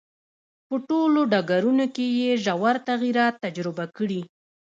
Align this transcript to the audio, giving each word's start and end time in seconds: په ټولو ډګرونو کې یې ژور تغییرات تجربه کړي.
په 0.67 0.75
ټولو 0.87 1.19
ډګرونو 1.31 1.85
کې 1.95 2.05
یې 2.19 2.31
ژور 2.45 2.75
تغییرات 2.89 3.33
تجربه 3.45 3.85
کړي. 3.97 4.21